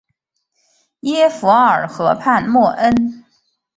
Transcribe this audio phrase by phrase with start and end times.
[1.01, 3.23] 耶弗尔河畔默恩。